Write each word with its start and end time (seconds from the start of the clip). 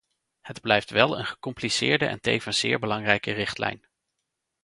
Het 0.41 0.61
blijft 0.61 0.89
wel 0.89 1.17
een 1.17 1.25
gecompliceerde 1.25 2.05
en 2.05 2.21
tevens 2.21 2.59
zeer 2.59 2.79
belangrijke 2.79 3.31
richtlijn. 3.31 3.87